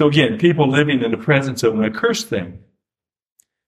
[0.00, 2.54] So again, people living in the presence of an accursed thing.
[2.54, 2.62] It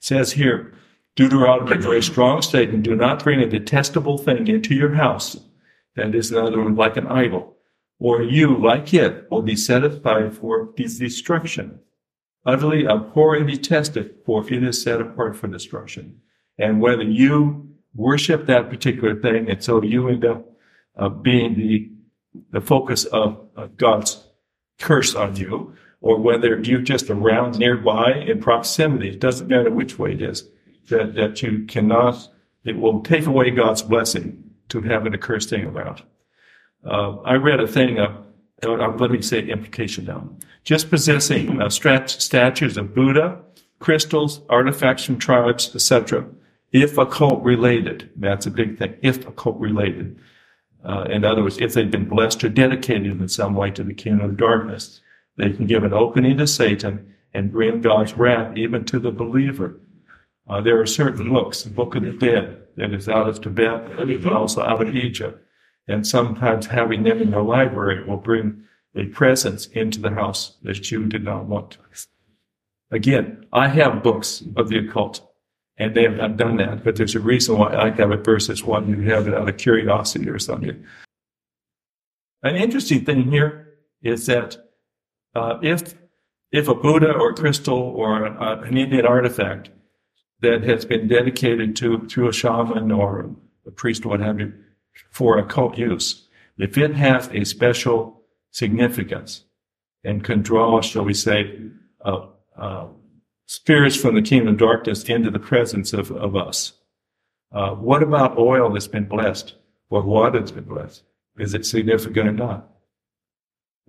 [0.00, 0.74] says here,
[1.14, 5.36] Deuteronomy, a very strong statement, do not bring a detestable thing into your house.
[5.94, 7.54] That is another one like an idol.
[8.00, 11.78] Or you, like it, will be set aside for destruction.
[12.44, 16.22] Utterly abhor and detest it, for it is set apart for destruction.
[16.58, 20.44] And whether you worship that particular thing, and so you end up
[20.96, 21.88] uh, being the,
[22.50, 24.26] the focus of, of God's
[24.80, 25.76] curse on you,
[26.06, 30.48] or whether you're just around nearby in proximity, it doesn't matter which way it is,
[30.88, 32.28] that, that you cannot,
[32.64, 36.02] it will take away God's blessing to have an accursed thing around.
[36.84, 38.22] Uh, I read a thing, uh,
[38.64, 40.28] uh, let me say implication now.
[40.62, 43.40] Just possessing uh, statues of Buddha,
[43.80, 46.26] crystals, artifacts from tribes, etc.,
[46.72, 50.18] if occult related, that's a big thing, if occult related.
[50.84, 53.94] Uh, in other words, if they've been blessed or dedicated in some way to the
[53.94, 55.00] kingdom of darkness,
[55.36, 59.80] they can give an opening to Satan and bring God's wrath even to the believer.
[60.48, 63.96] Uh, there are certain books, the Book of the Dead, that is out of Tibet,
[63.96, 65.42] but also out of Egypt.
[65.88, 68.64] And sometimes having them in the library will bring
[68.94, 71.78] a presence into the house that you did not want.
[72.90, 75.26] Again, I have books of the occult,
[75.76, 78.64] and they have not done that, but there's a reason why I have it versus
[78.64, 80.84] one you have it out of curiosity or something.
[82.42, 84.56] An interesting thing here is that
[85.36, 85.94] uh, if
[86.52, 89.70] if a Buddha or crystal or a, an Indian artifact
[90.40, 93.30] that has been dedicated to through a shaman or
[93.66, 94.52] a priest what have you
[95.10, 99.44] for occult use, if it has a special significance
[100.04, 101.58] and can draw, shall we say,
[102.04, 102.26] uh,
[102.56, 102.86] uh,
[103.46, 106.72] spirits from the kingdom of darkness into the presence of, of us.
[107.52, 109.54] Uh, what about oil that's been blessed
[109.90, 111.02] or water that's been blessed?
[111.38, 112.75] Is it significant or not?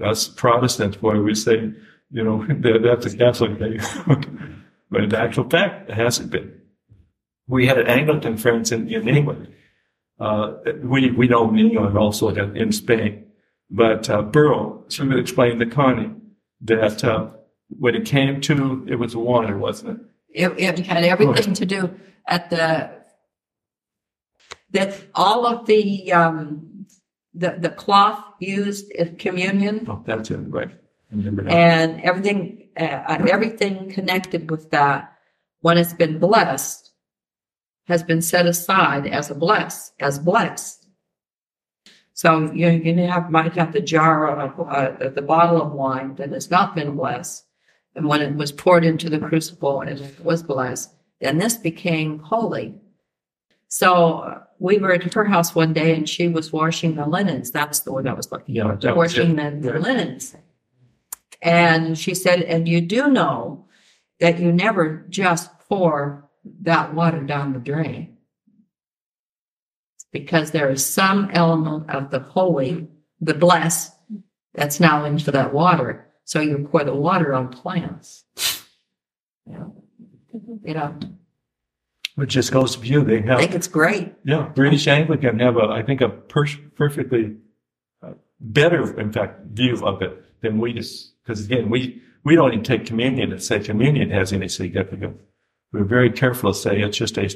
[0.00, 1.72] Us Protestants, boy, we say,
[2.10, 3.80] you know, that's a Catholic thing.
[4.90, 6.60] but in actual fact, it hasn't been.
[7.46, 9.52] We had an Anglican friends in, in England.
[10.18, 13.26] Uh, we, we know in England also in Spain.
[13.70, 16.12] But uh, Burl, she would explain to Connie
[16.60, 17.30] that uh,
[17.68, 20.00] when it came to, it was water, wasn't
[20.34, 20.52] it?
[20.58, 21.94] It, it had everything to do
[22.26, 22.90] at the,
[24.70, 26.86] that all of the, um,
[27.34, 29.86] the, the cloth used in communion.
[29.88, 30.70] Oh, that's it, right.
[31.10, 35.12] And everything, uh, everything connected with that,
[35.60, 36.90] when it's been blessed,
[37.86, 40.86] has been set aside as a bless, as blessed.
[42.14, 46.30] So you, you have, might have the jar of, uh, the bottle of wine that
[46.32, 47.44] has not been blessed.
[47.94, 52.18] And when it was poured into the crucible and it was blessed, then this became
[52.20, 52.74] holy.
[53.72, 57.50] So we were at her house one day and she was washing the linens.
[57.50, 58.94] That's the word I was looking Yeah, for.
[58.94, 60.36] Washing the, the linens.
[61.40, 63.64] And she said, and you do know
[64.20, 66.28] that you never just pour
[66.60, 68.18] that water down the drain.
[70.10, 72.88] Because there is some element of the holy,
[73.22, 73.90] the blessed,
[74.52, 76.08] that's now into that water.
[76.24, 78.24] So you pour the water on plants.
[79.46, 79.64] Yeah.
[80.62, 80.98] You know,
[82.18, 83.02] It just goes to you.
[83.04, 83.38] They have.
[83.38, 84.14] I think it's great.
[84.24, 86.46] yeah, British Anglican have a, I think, a per-
[86.76, 87.36] perfectly
[88.02, 92.52] uh, better, in fact, view of it than we just, because again, we, we don't
[92.52, 95.18] even take communion and say communion has any significance.
[95.72, 97.30] We're very careful to say it's just a,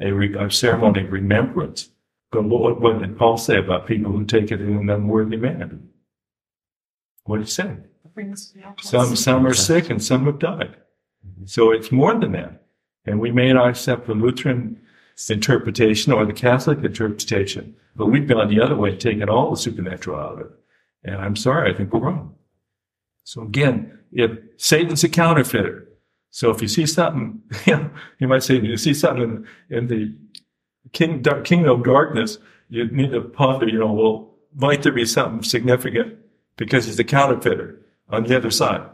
[0.00, 1.90] a, re- a ceremony of remembrance.
[2.32, 5.78] But what, what did Paul say about people who take it in an unworthy manner?
[7.24, 7.76] What did he say?
[8.80, 10.76] Some, some are sick and some have died.
[11.44, 12.62] So it's more than that.
[13.06, 14.80] And we may not accept the Lutheran
[15.28, 20.18] interpretation or the Catholic interpretation, but we've gone the other way, taken all the supernatural
[20.18, 20.50] out of it.
[21.04, 22.34] And I'm sorry, I think we're wrong.
[23.24, 25.88] So again, if Satan's a counterfeiter,
[26.30, 29.86] so if you see something, you, know, you might say, you see something in, in
[29.88, 30.14] the
[30.92, 32.38] king, dark, kingdom of darkness,
[32.68, 36.16] you need to ponder, you know, well, might there be something significant
[36.56, 38.88] because he's a counterfeiter on the other side?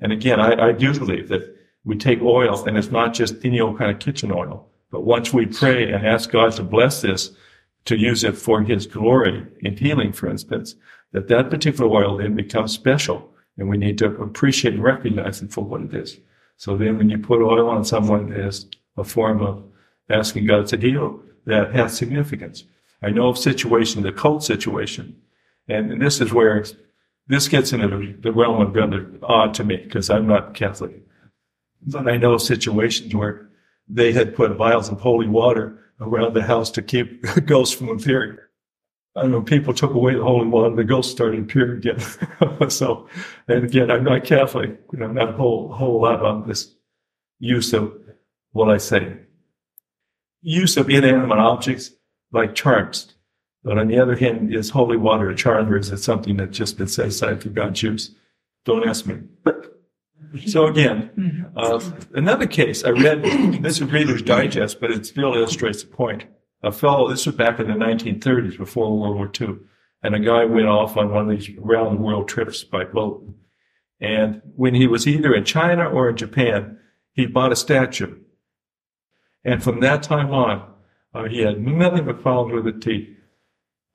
[0.00, 3.60] And again, I, I do believe that we take oil and it's not just any
[3.60, 7.32] old kind of kitchen oil, but once we pray and ask God to bless this,
[7.86, 10.76] to use it for his glory in healing, for instance,
[11.12, 15.52] that that particular oil then becomes special and we need to appreciate and recognize it
[15.52, 16.18] for what it is.
[16.56, 19.64] So then when you put oil on someone as a form of
[20.08, 22.64] asking God to heal, that has significance.
[23.02, 25.16] I know of situation, the cult situation,
[25.68, 26.64] and this is where
[27.26, 31.02] this gets into the, the realm of rather odd to me because I'm not Catholic.
[31.86, 33.48] But I know situations where
[33.88, 38.38] they had put vials of holy water around the house to keep ghosts from appearing.
[39.14, 42.00] I know, people took away the holy water, the ghost started appearing again.
[42.70, 43.08] so,
[43.46, 46.74] and again, I'm not Catholic, you know, not a whole, whole lot on this
[47.38, 47.92] use of
[48.52, 49.18] what I say.
[50.40, 51.90] Use of inanimate objects
[52.32, 53.14] like charms.
[53.62, 56.56] But on the other hand, is holy water a charm or is it something that's
[56.56, 58.14] just been set aside for God's use?
[58.64, 59.20] Don't ask me.
[60.46, 61.80] So again, uh,
[62.14, 63.22] another case I read,
[63.62, 66.24] this is Reader's Digest, but it still illustrates the point.
[66.62, 69.58] A fellow, this was back in the 1930s before World War II,
[70.02, 73.26] and a guy went off on one of these round the world trips by boat.
[74.00, 76.78] And when he was either in China or in Japan,
[77.12, 78.18] he bought a statue.
[79.44, 80.72] And from that time on,
[81.14, 83.16] uh, he had nothing but problems with the teeth.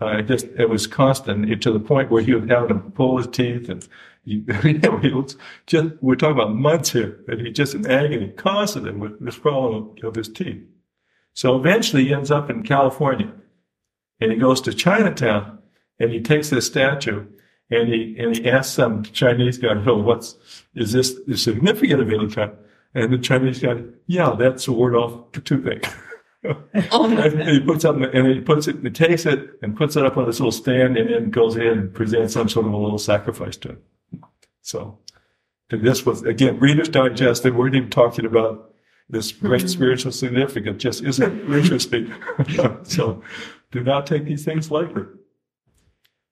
[0.00, 2.74] Uh, it just it was constant it, to the point where he would have to
[2.74, 3.86] pull his teeth, and
[4.64, 5.36] you know, he was
[5.68, 9.94] just we're talking about months here, and he's just in agony constantly with this problem
[10.02, 10.62] of his teeth.
[11.32, 13.32] So eventually, he ends up in California,
[14.20, 15.60] and he goes to Chinatown,
[16.00, 17.24] and he takes this statue,
[17.70, 20.36] and he and he asks some Chinese guy, "Oh, what's
[20.74, 22.50] is this significant of any kind?"
[22.94, 25.86] And the Chinese guy, "Yeah, that's a word off toothache."
[26.92, 30.06] Oh, and he puts up and he puts it, he takes it and puts it
[30.06, 32.76] up on this little stand and then goes in and presents some sort of a
[32.76, 33.82] little sacrifice to it.
[34.66, 34.98] So
[35.70, 37.44] and this was again Reader's Digest.
[37.44, 38.74] They weren't even talking about
[39.08, 40.82] this great spiritual significance.
[40.82, 42.12] Just isn't interesting.
[42.82, 43.22] so
[43.70, 45.04] do not take these things lightly.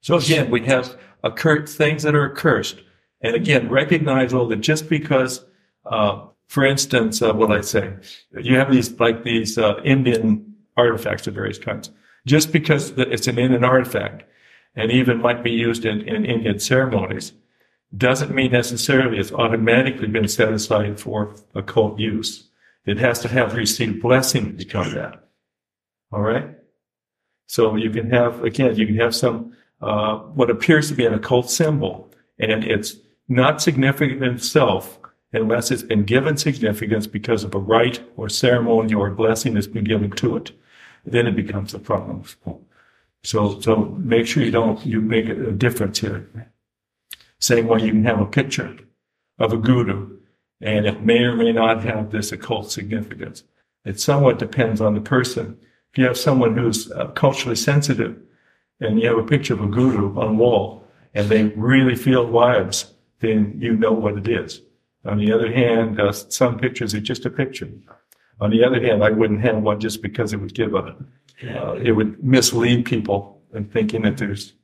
[0.01, 2.83] So again, we have occurred things that are accursed,
[3.21, 5.45] and again recognize all that just because
[5.87, 7.95] uh, for instance, uh, what I say,
[8.37, 11.91] you have these like these uh, Indian artifacts of various kinds.
[12.27, 14.25] Just because it's an Indian artifact,
[14.75, 17.33] and even might be used in, in Indian ceremonies,
[17.97, 22.49] doesn't mean necessarily it's automatically been set aside for occult use.
[22.87, 25.29] It has to have received blessing to become that.
[26.13, 26.51] All right.
[27.47, 31.15] So you can have again, you can have some uh, what appears to be an
[31.15, 32.97] occult symbol, and it's
[33.29, 34.99] not significant in itself
[35.33, 39.85] unless it's been given significance because of a rite or ceremony or blessing that's been
[39.85, 40.53] given to it.
[41.05, 42.23] Then it becomes a problem.
[43.25, 46.29] So, so make sure you don't, you make a difference here.
[47.45, 48.75] Same way you can have a picture
[49.39, 50.17] of a guru
[50.63, 53.45] and it may or may not have this occult significance.
[53.85, 55.59] It somewhat depends on the person.
[55.93, 58.17] If you have someone who's uh, culturally sensitive
[58.81, 62.27] and you have a picture of a guru on a wall and they really feel
[62.27, 64.63] vibes, then you know what it is.
[65.05, 67.69] On the other hand, uh, some pictures are just a picture.
[68.41, 70.97] On the other hand, I wouldn't have one just because it would give a,
[71.47, 74.55] uh, it would mislead people in thinking that there's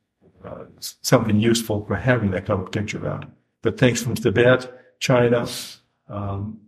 [0.44, 3.26] uh, something useful for having that kind of picture out.
[3.62, 5.46] But things from Tibet, China,
[6.08, 6.60] um,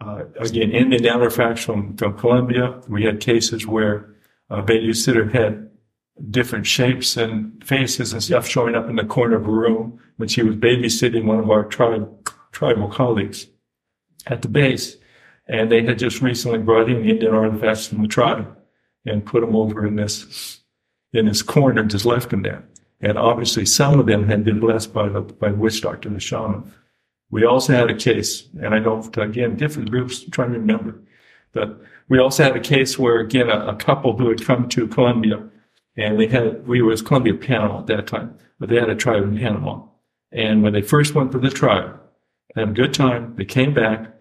[0.00, 2.80] uh, again, Indian artifacts from, from Colombia.
[2.88, 4.14] We had cases where
[4.50, 5.70] a babysitter had
[6.30, 10.28] different shapes and faces and stuff showing up in the corner of a room when
[10.28, 12.08] she was babysitting one of our tribe
[12.52, 13.48] tribal colleagues
[14.26, 14.96] at the base.
[15.48, 18.56] And they had just recently brought in Indian artifacts from the tribe
[19.04, 20.60] and put them over in this,
[21.12, 22.64] in this corner and just left them there.
[23.04, 26.18] And obviously some of them had been blessed by the, by the witch doctor, the
[26.18, 26.72] shaman.
[27.30, 31.02] We also had a case, and I know, again, different groups, I'm trying to remember,
[31.52, 34.88] but we also had a case where, again, a, a couple who had come to
[34.88, 35.44] Colombia
[35.96, 39.22] and they had, we was Colombia, Panama at that time, but they had a tribe
[39.22, 39.82] in Panama.
[40.32, 42.00] And when they first went to the tribe,
[42.54, 43.34] they had a good time.
[43.36, 44.12] They came back,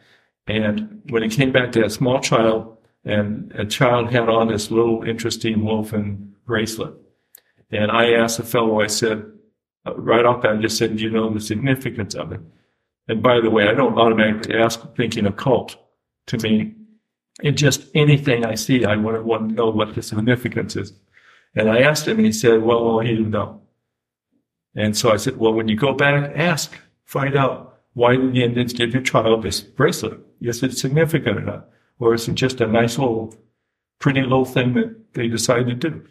[0.45, 4.49] and when they came back, they had a small child, and a child had on
[4.49, 6.93] this little interesting wolfen bracelet.
[7.73, 9.25] And I asked the fellow, I said,
[9.85, 12.39] uh, right off that, I just said, do you know the significance of it?
[13.07, 15.75] And by the way, I don't automatically ask thinking occult.
[16.27, 16.73] To me,
[17.41, 20.93] in just anything I see, I want to, know what the significance is.
[21.55, 23.61] And I asked him, and he said, well, he didn't know.
[24.75, 28.43] And so I said, well, when you go back, ask, find out why did the
[28.43, 30.19] Indians give your child this bracelet?
[30.39, 31.63] Is it significant enough?
[31.99, 33.35] Or is it just a nice little,
[33.99, 36.07] pretty little thing that they decided to do?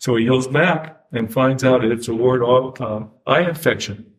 [0.00, 2.42] So he goes back and finds out it's a ward
[2.80, 4.12] um, eye infection.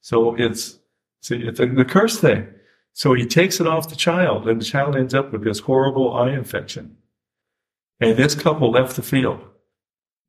[0.00, 0.80] So it's,
[1.22, 2.48] see, it's a, the curse thing.
[2.92, 6.12] So he takes it off the child and the child ends up with this horrible
[6.12, 6.96] eye infection.
[8.00, 9.40] And this couple left the field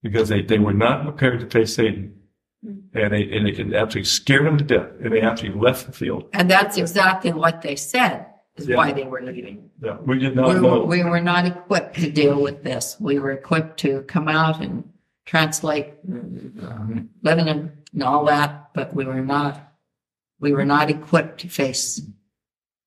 [0.04, 2.16] because they, they were not prepared to face Satan.
[2.62, 4.90] And they, and it absolutely scared them to death.
[5.04, 6.30] And they actually left the field.
[6.34, 8.29] And that's exactly what they said
[8.60, 8.78] is Yeah.
[8.78, 9.70] why they were leaving.
[9.84, 10.84] Yeah, we did not We were, know.
[10.84, 12.98] we were not equipped to deal with this.
[13.00, 14.84] We were equipped to come out and
[15.26, 19.74] translate um, Lebanon and all that, but we were not,
[20.40, 22.02] we were not equipped to face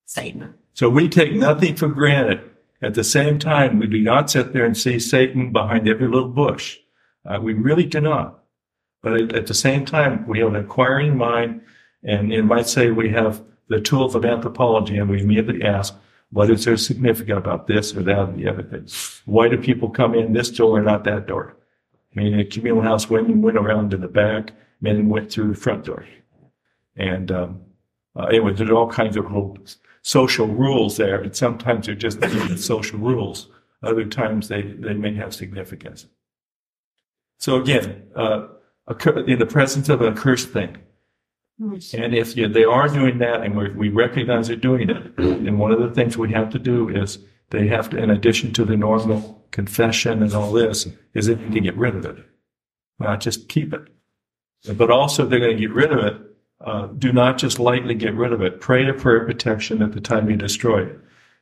[0.06, 0.54] Satan.
[0.74, 2.40] So we take nothing for granted.
[2.82, 6.28] At the same time, we do not sit there and see Satan behind every little
[6.28, 6.78] bush.
[7.24, 8.40] Uh, we really do not.
[9.02, 11.60] But at, at the same time, we have an inquiring mind,
[12.02, 15.94] and it might say we have the tools of anthropology, and we immediately ask,
[16.30, 18.86] what is there significant about this or that or the other thing?
[19.26, 21.56] Why do people come in this door and not that door?
[22.14, 25.60] I mean, a communal house, women went around in the back, men went through the
[25.60, 26.06] front door.
[26.96, 27.60] And um,
[28.16, 32.20] uh, anyway, there's all kinds of rules, social rules there, and sometimes they're just
[32.58, 33.48] social rules.
[33.82, 36.06] Other times they, they may have significance.
[37.38, 38.48] So again, uh,
[39.26, 40.76] in the presence of a cursed thing,
[41.60, 45.58] and if you, they are doing that and we we recognize they're doing it, then
[45.58, 47.18] one of the things we have to do is
[47.50, 51.52] they have to, in addition to the normal confession and all this, is they need
[51.52, 52.24] to get rid of it.
[52.98, 53.88] Not just keep it.
[54.76, 56.16] But also, if they're going to get rid of it.
[56.64, 58.60] Uh, do not just lightly get rid of it.
[58.60, 60.98] Pray a prayer of protection at the time you destroy it.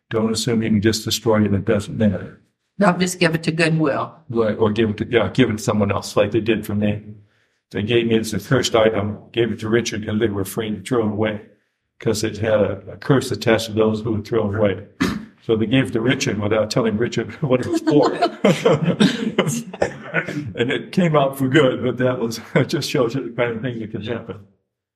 [0.08, 2.40] Don't assume you can just destroy it and it doesn't matter.
[2.78, 4.14] Don't just give it to Goodwill.
[4.30, 6.74] Like, or give it to, yeah, give it to someone else like they did for
[6.74, 7.02] me.
[7.70, 10.74] They gave me as a cursed item, gave it to Richard, and they were afraid
[10.74, 11.42] to throw it away
[11.98, 14.86] because it had a, a curse attached to those who would throw it away.
[15.42, 18.12] So they gave it to Richard without telling Richard what it was for.
[20.54, 23.62] and it came out for good, but that was, just shows you the kind of
[23.62, 24.46] thing that can happen.